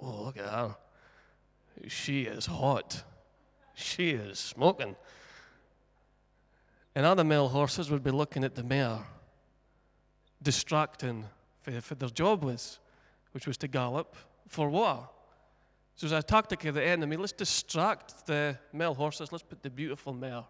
[0.00, 0.76] Oh, look at her.
[1.88, 3.02] She is hot.
[3.74, 4.96] She is smoking.
[6.94, 9.00] And other male horses would be looking at the mare,
[10.42, 11.24] distracting
[11.60, 12.78] for, for their job was,
[13.32, 14.16] which was to gallop
[14.48, 15.08] for war.
[15.96, 19.32] So, as a tactic of the enemy, let's distract the male horses.
[19.32, 20.44] Let's put the beautiful mare,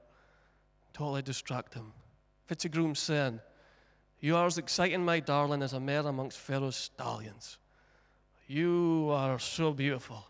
[0.92, 1.92] totally distract him.
[2.70, 3.40] Groom saying,
[4.20, 7.58] You are as exciting, my darling, as a mare amongst Pharaoh's stallions.
[8.48, 10.26] You are so beautiful.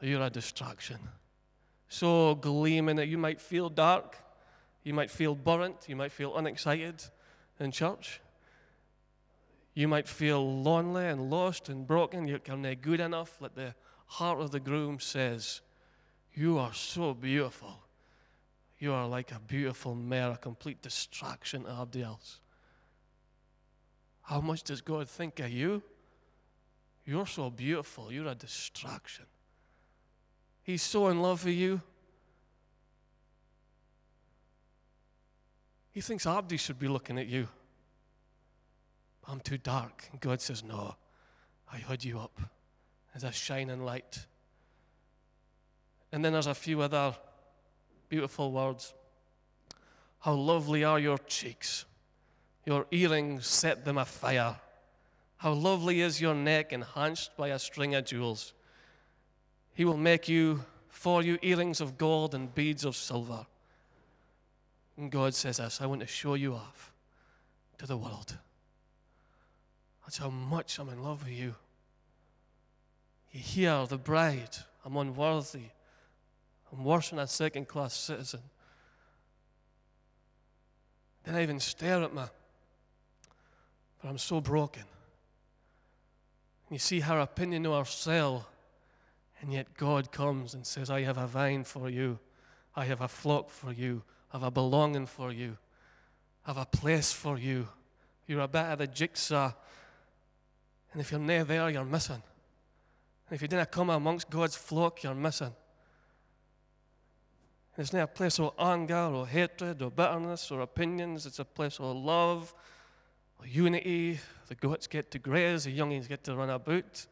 [0.00, 0.98] You're a distraction.
[1.88, 4.18] So gleaming that you might feel dark,
[4.84, 5.86] you might feel burnt.
[5.88, 7.02] You might feel unexcited
[7.58, 8.20] in church.
[9.74, 12.28] You might feel lonely and lost and broken.
[12.28, 13.40] You're not good enough.
[13.40, 13.74] Like the
[14.14, 15.60] heart of the groom says,
[16.32, 17.80] You are so beautiful.
[18.78, 22.40] You are like a beautiful mare, a complete distraction to everybody else.
[24.22, 25.82] How much does God think of you?
[27.04, 28.12] You're so beautiful.
[28.12, 29.26] You're a distraction.
[30.62, 31.80] He's so in love with you.
[35.90, 37.48] He thinks Abdi should be looking at you.
[39.26, 40.04] I'm too dark.
[40.12, 40.94] And God says, No,
[41.72, 42.40] I hood you up
[43.14, 44.26] as a shining light.
[46.12, 47.14] And then there's a few other
[48.08, 48.94] beautiful words.
[50.20, 51.84] How lovely are your cheeks.
[52.64, 54.56] Your earrings set them afire.
[55.36, 58.54] How lovely is your neck enhanced by a string of jewels.
[59.74, 63.46] He will make you for you earrings of gold and beads of silver.
[64.96, 66.92] And God says this I want to show you off
[67.78, 68.38] to the world.
[70.04, 71.54] That's how much I'm in love with you.
[73.34, 75.64] You hear the bride, I'm unworthy.
[76.72, 78.40] I'm worse than a second class citizen.
[81.24, 82.22] Then I even stare at me,
[84.00, 84.84] but I'm so broken.
[86.70, 88.44] You see her opinion of ourselves,
[89.40, 92.20] and yet God comes and says, I have a vine for you,
[92.76, 95.58] I have a flock for you, I have a belonging for you,
[96.46, 97.66] I have a place for you.
[98.28, 99.52] You're a bit of the jigsaw.
[100.92, 102.22] And if you're near there, you're missing.
[103.28, 105.52] And if you didn't come amongst God's flock, you're missing.
[107.76, 111.26] It's not a place of anger or hatred or bitterness or opinions.
[111.26, 112.54] It's a place of love,
[113.40, 114.20] of unity.
[114.46, 117.06] The goats get to graze, the youngins get to run about.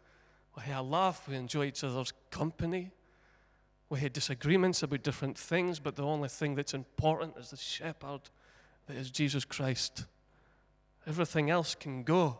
[0.56, 2.92] We have a laugh, we enjoy each other's company.
[3.88, 8.20] We have disagreements about different things, but the only thing that's important is the shepherd
[8.86, 10.04] that is Jesus Christ.
[11.06, 12.38] Everything else can go.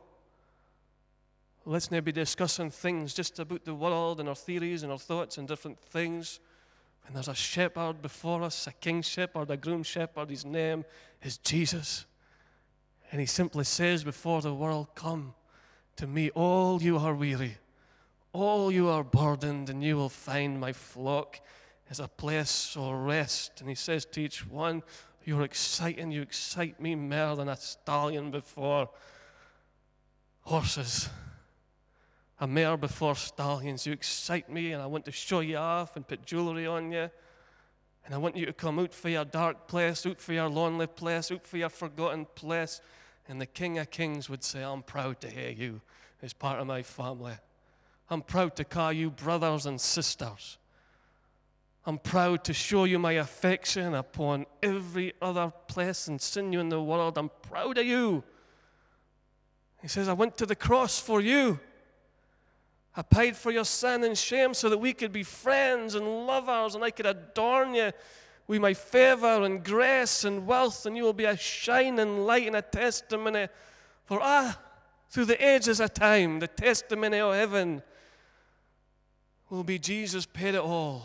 [1.65, 5.39] Let's now be discussing things just about the world and our theories and our thoughts
[5.39, 6.41] and different things.
[7.07, 10.31] And there's a shepherd before us, a king shepherd, a groom shepherd.
[10.31, 10.85] His name
[11.23, 12.07] is Jesus.
[13.13, 15.35] And he simply says before the world, Come
[15.97, 17.59] to me, all you are weary,
[18.33, 21.41] all you are burdened, and you will find my flock
[21.91, 23.61] is a place of rest.
[23.61, 24.83] And he says to each one,
[25.25, 28.91] You're exciting, you excite me more than a stallion before
[30.41, 31.09] horses.
[32.43, 33.87] A mare before stallions.
[33.87, 37.09] You excite me, and I want to show you off and put jewelry on you.
[38.05, 40.89] And I want you to come out for your dark place, out for your lonely
[40.89, 42.81] place, out for your forgotten place.
[43.29, 45.83] And the King of Kings would say, I'm proud to hear you
[46.21, 47.35] as part of my family.
[48.11, 50.59] I'm proud to call you brothers and sisters.
[51.87, 56.83] I'm proud to show you my affection upon every other place and sinew in the
[56.83, 57.19] world.
[57.19, 58.25] I'm proud of you.
[59.81, 61.61] He says, I went to the cross for you.
[62.95, 66.75] I paid for your sin and shame so that we could be friends and lovers
[66.75, 67.93] and I could adorn you
[68.47, 72.57] with my favor and grace and wealth, and you will be a shining light and
[72.57, 73.49] a testimony
[74.05, 74.59] for ah,
[75.09, 77.83] through the ages of time, the testimony of heaven
[79.51, 81.03] will be Jesus paid it all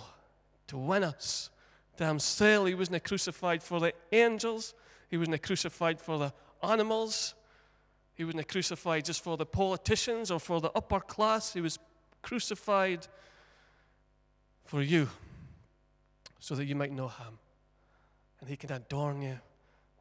[0.67, 1.49] to win us
[1.97, 2.67] to himself.
[2.67, 4.73] He wasn't crucified for the angels,
[5.09, 6.33] he wasn't crucified for the
[6.63, 7.35] animals,
[8.18, 11.53] he wasn't crucified just for the politicians or for the upper class.
[11.53, 11.80] He was
[12.22, 13.07] crucified
[14.65, 15.07] for you
[16.39, 17.39] so that you might know him.
[18.41, 19.39] And he can adorn you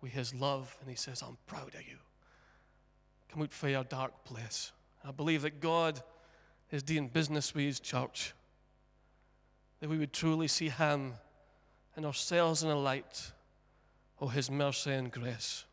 [0.00, 0.76] with his love.
[0.80, 1.98] And he says, I'm proud of you.
[3.30, 4.72] Come out for your dark place.
[5.06, 6.00] I believe that God
[6.72, 8.32] is doing business with his church
[9.80, 11.14] that we would truly see Him
[11.94, 13.32] and ourselves in the light
[14.20, 15.64] of His mercy and grace.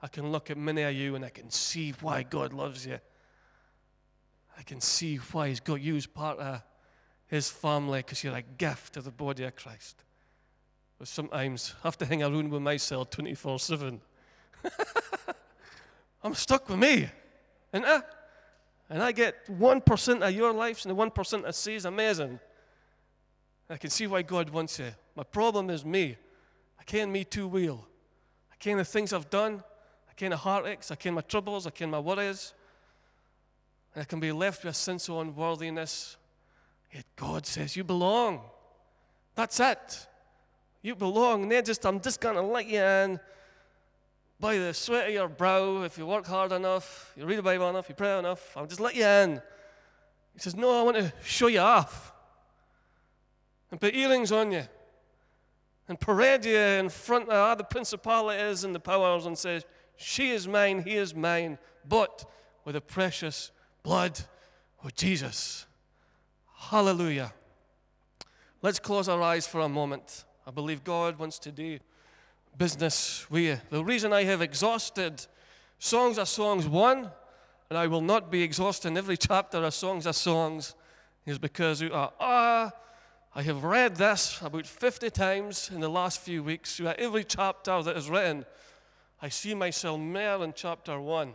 [0.00, 2.98] I can look at many of you and I can see why God loves you.
[4.56, 6.62] I can see why He's got you as part of
[7.26, 10.02] His family because you're a gift to the body of Christ.
[10.98, 14.00] But sometimes I have to hang around with myself 24 7.
[16.22, 17.08] I'm stuck with me.
[17.72, 18.02] And I,
[18.90, 22.40] and I get 1% of your lives and the 1% I see is amazing.
[23.70, 24.90] I can see why God wants you.
[25.14, 26.16] My problem is me.
[26.80, 27.86] I can't me too well.
[28.50, 29.62] I can't the things I've done.
[30.18, 30.90] Can't the heartaches.
[30.90, 31.64] I can't my troubles.
[31.64, 32.52] I can't my worries.
[33.94, 36.16] And I can be left with a sense of unworthiness.
[36.92, 38.40] Yet God says, You belong.
[39.36, 40.08] That's it.
[40.82, 41.52] You belong.
[41.52, 43.20] And just I'm just gonna let you in
[44.40, 47.70] by the sweat of your brow if you work hard enough, you read the Bible
[47.70, 49.40] enough, you pray enough, I'll just let you in.
[50.34, 52.12] He says, No, I want to show you off
[53.70, 54.64] and put earrings on you
[55.88, 59.64] and parade you in front of the principalities and the powers and says,
[59.98, 62.24] She is mine, he is mine, but
[62.64, 63.50] with the precious
[63.82, 64.20] blood
[64.84, 65.66] of Jesus.
[66.56, 67.32] Hallelujah.
[68.62, 70.24] Let's close our eyes for a moment.
[70.46, 71.80] I believe God wants to do
[72.56, 73.60] business with you.
[73.70, 75.26] The reason I have exhausted
[75.80, 77.10] Song of Songs 1,
[77.68, 80.76] and I will not be exhausting every chapter of Song of Songs,
[81.26, 82.70] is because you are, ah,
[83.34, 86.80] I have read this about 50 times in the last few weeks.
[86.80, 88.46] Every chapter that is written,
[89.20, 91.34] I see myself more in chapter 1.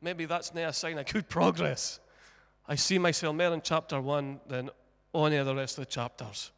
[0.00, 2.00] Maybe that's not a sign of good progress.
[2.68, 4.70] I see myself more in chapter 1 than
[5.14, 6.50] any of the rest of the chapters.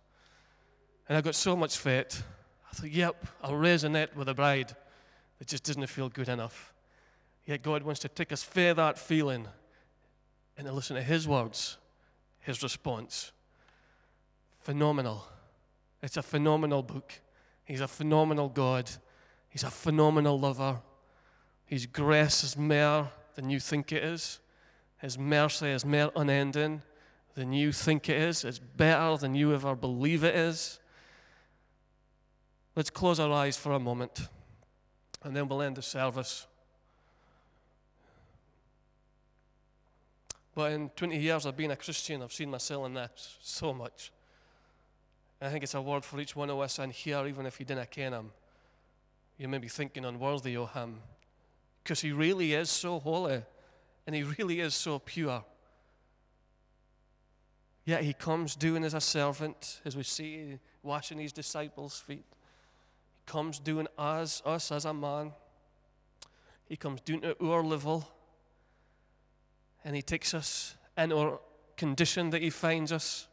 [1.09, 2.23] And I got so much faith.
[2.71, 4.75] I thought, yep, I'll resonate with a bride
[5.39, 6.75] that just doesn't feel good enough.
[7.45, 9.47] Yet God wants to take us fair that feeling
[10.59, 11.79] and to listen to His words,
[12.41, 13.33] His response
[14.67, 15.25] phenomenal.
[16.03, 17.13] It's a phenomenal book.
[17.65, 18.91] He's a phenomenal God.
[19.57, 20.83] He's a phenomenal lover.
[21.65, 24.39] His grace is more than you think it is.
[24.99, 26.83] His mercy is more unending
[27.35, 28.45] than you think it is.
[28.45, 30.79] It's better than you ever believe it is.
[32.75, 34.29] Let's close our eyes for a moment
[35.25, 36.47] and then we'll end the service.
[40.55, 44.13] But in 20 years of being a Christian, I've seen myself in this so much.
[45.41, 47.65] I think it's a word for each one of us in here, even if you
[47.65, 48.33] didn't ken him.
[49.39, 51.01] You may be thinking unworthy of him.
[51.83, 53.43] Because he really is so holy
[54.07, 55.45] and he really is so pure.
[57.85, 62.25] Yet he comes doing as a servant, as we see, washing his disciples' feet.
[63.15, 65.33] He comes doing as us as a man.
[66.69, 68.09] He comes doing to our level.
[69.85, 71.39] And he takes us in our
[71.77, 73.29] condition that he finds us.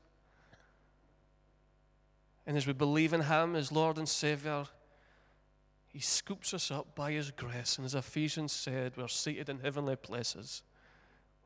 [2.45, 4.65] And as we believe in Him as Lord and Savior,
[5.93, 7.77] He scoops us up by His grace.
[7.77, 10.63] And as Ephesians said, we're seated in heavenly places.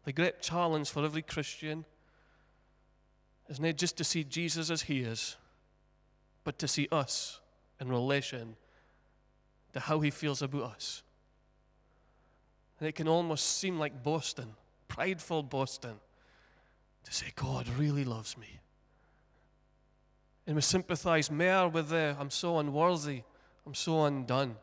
[0.06, 1.84] The great challenge for every Christian
[3.50, 5.36] is not just to see Jesus as He is,
[6.46, 7.42] but to see us
[7.82, 8.56] in relation
[9.74, 11.04] to how He feels about us.
[12.80, 14.56] And it can almost seem like boasting,
[14.88, 16.00] prideful boasting,
[17.04, 18.60] to say, God really loves me.
[20.46, 23.24] And we sympathize more with the, I'm so unworthy,
[23.68, 24.56] I'm so undone.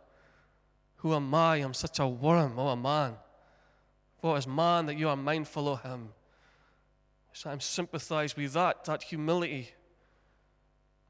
[0.97, 1.57] Who am I?
[1.57, 3.17] I'm such a worm, oh a man.
[4.23, 6.09] What is man that you are mindful of him?
[7.35, 9.69] So I'm sympathized with that, that humility.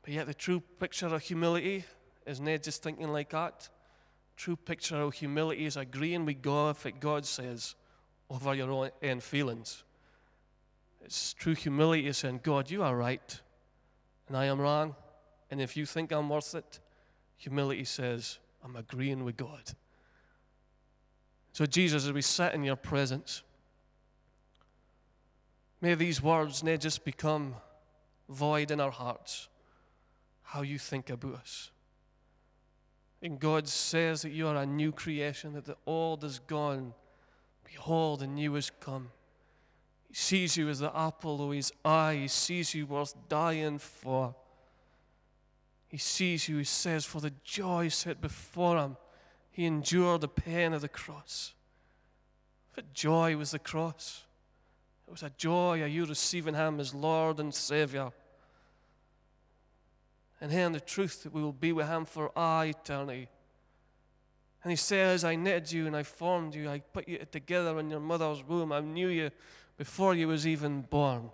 [0.03, 1.85] But yet the true picture of humility
[2.27, 3.69] is not just thinking like that.
[4.37, 7.77] True picture of humility is agreeing with God what God says
[8.29, 9.85] over your own feelings.
[11.05, 13.41] It's true humility is saying, God, you are right,
[14.27, 14.97] and I am wrong.
[15.49, 16.81] And if you think I'm worth it,
[17.45, 19.63] humility says, I'm agreeing with God.
[21.53, 23.43] So, Jesus, as we sit in your presence,
[25.83, 27.55] may these words not just become
[28.31, 29.49] void in our hearts,
[30.43, 31.71] how you think about us.
[33.21, 36.95] And God says that you are a new creation, that the old is gone.
[37.65, 39.11] Behold, the new is come.
[40.09, 42.21] He sees you as the apple of his eye.
[42.23, 44.35] He sees you worth dying for.
[45.95, 48.97] He sees you, he says, for the joy set before him,
[49.53, 51.55] he endured the pain of the cross.
[52.75, 54.25] What joy was the cross?
[55.07, 58.11] It was a joy of you receiving him as Lord and Savior
[60.41, 63.29] and hearing the truth that we will be with Him for all eternity.
[64.65, 66.69] And He says, I knitted you and I formed you.
[66.69, 68.73] I put you together in your mother's womb.
[68.73, 69.31] I knew you
[69.77, 71.31] before you was even born.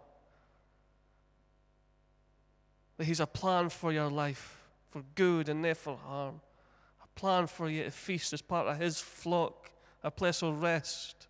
[3.00, 6.42] That He's a plan for your life, for good and not for harm.
[7.02, 9.70] A plan for you to feast as part of His flock,
[10.04, 11.26] a place of rest,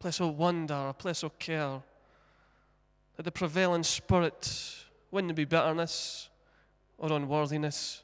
[0.00, 1.82] a place of wonder, a place of care.
[3.16, 6.30] That the prevailing spirit wouldn't be bitterness
[6.96, 8.02] or unworthiness.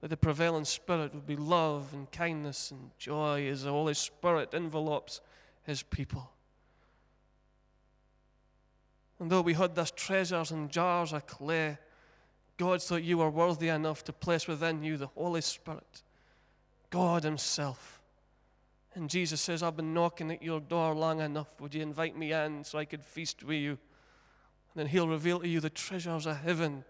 [0.00, 4.54] That the prevailing spirit would be love and kindness and joy as the Holy Spirit
[4.54, 5.20] envelops
[5.64, 6.32] his people.
[9.20, 11.78] And though we had these treasures in jars of clay,
[12.56, 16.02] God thought you were worthy enough to place within you the Holy Spirit,
[16.90, 18.00] God Himself.
[18.94, 21.48] And Jesus says, I've been knocking at your door long enough.
[21.60, 23.70] Would you invite me in so I could feast with you?
[23.70, 23.78] And
[24.74, 26.84] then He'll reveal to you the treasures of heaven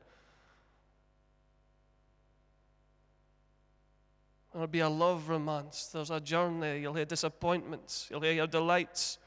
[4.52, 5.86] There'll be a love romance.
[5.92, 6.80] There's a journey.
[6.80, 8.08] You'll hear disappointments.
[8.10, 9.18] You'll hear your delights.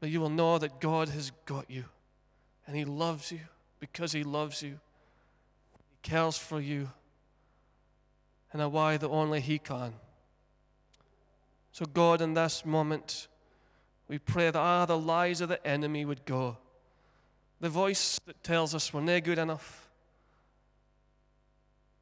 [0.00, 1.84] But you will know that God has got you.
[2.66, 3.40] And He loves you
[3.80, 4.78] because He loves you.
[5.90, 6.90] He cares for you
[8.54, 9.94] in a way that only He can.
[11.72, 13.28] So, God, in this moment,
[14.08, 16.56] we pray that ah, the lies of the enemy would go.
[17.60, 19.88] The voice that tells us we're not good enough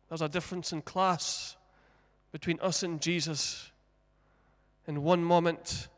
[0.09, 1.57] there's a difference in class
[2.33, 3.71] between us and Jesus.
[4.87, 5.89] In one moment,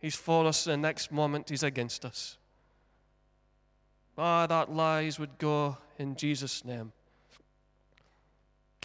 [0.00, 2.36] He's for us, the next moment, He's against us.
[4.16, 6.92] Ah, that lies would go in Jesus' name.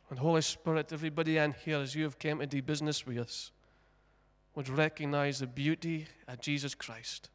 [0.09, 3.51] And Holy Spirit, everybody in here, as you have came to do business with us,
[4.53, 7.29] would recognize the beauty of Jesus Christ.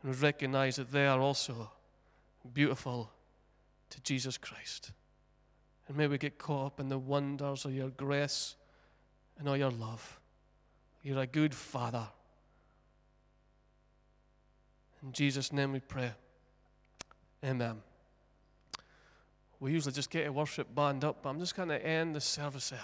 [0.00, 1.70] And would recognize that they are also
[2.54, 3.10] beautiful
[3.90, 4.92] to Jesus Christ.
[5.88, 8.56] And may we get caught up in the wonders of your grace
[9.38, 10.18] and all your love.
[11.06, 12.08] You're a good Father.
[15.04, 16.10] In Jesus' name we pray.
[17.44, 17.76] Amen.
[19.60, 22.20] We usually just get a worship band up, but I'm just going to end the
[22.20, 22.80] service there.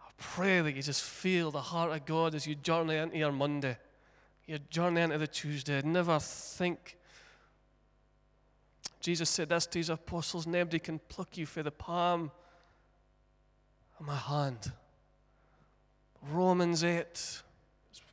[0.00, 3.30] I pray that you just feel the heart of God as you journey into your
[3.30, 3.78] Monday,
[4.46, 5.80] your journey into the Tuesday.
[5.82, 6.98] Never think
[8.98, 12.32] Jesus said this to his apostles nobody can pluck you for the palm
[14.00, 14.72] of my hand.
[16.28, 17.42] Romans 8,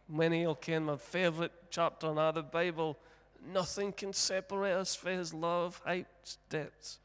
[0.08, 2.98] many will ken my favorite chapter in the Bible.
[3.54, 7.00] Nothing can separate us from his love, heights, depths,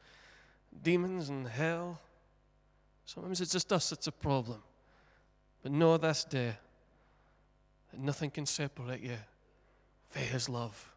[0.82, 2.00] demons, and hell.
[3.04, 4.62] Sometimes it's just us that's a problem.
[5.62, 6.56] But know this day
[7.90, 9.18] that nothing can separate you
[10.10, 10.92] from his love.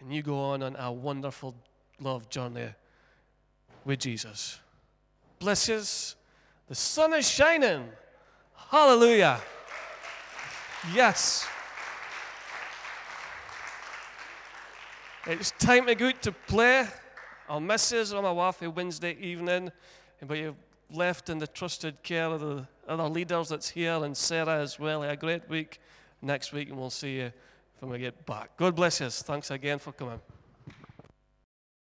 [0.00, 1.54] And you go on on a wonderful
[2.00, 2.68] love journey
[3.84, 4.60] with Jesus.
[5.38, 5.66] Bless.
[6.68, 7.88] The sun is shining.
[8.70, 9.40] Hallelujah.
[10.92, 11.46] Yes.
[15.26, 16.86] It's time to go to play.
[17.48, 19.70] I'll miss you on my wife Wednesday evening,
[20.26, 20.56] but you've
[20.90, 25.02] left in the trusted care of the other leaders that's here and Sarah as well.
[25.02, 25.80] Have a great week
[26.20, 27.32] next week, and we'll see you
[27.80, 28.56] when we get back.
[28.56, 29.08] God bless you.
[29.08, 30.20] Thanks again for coming.